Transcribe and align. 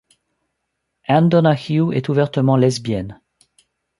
Ann 1.07 1.29
Donahue 1.29 1.91
est 1.93 2.09
ouvertement 2.09 2.55
lesbienne. 2.55 3.21